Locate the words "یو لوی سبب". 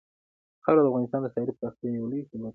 1.91-2.31